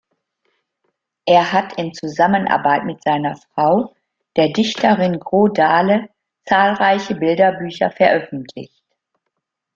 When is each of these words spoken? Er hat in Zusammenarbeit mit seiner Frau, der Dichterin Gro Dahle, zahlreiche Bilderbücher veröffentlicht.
Er 1.27 1.51
hat 1.53 1.77
in 1.77 1.93
Zusammenarbeit 1.93 2.85
mit 2.85 3.03
seiner 3.03 3.35
Frau, 3.53 3.93
der 4.35 4.49
Dichterin 4.49 5.19
Gro 5.19 5.47
Dahle, 5.47 6.09
zahlreiche 6.45 7.13
Bilderbücher 7.13 7.91
veröffentlicht. 7.91 8.81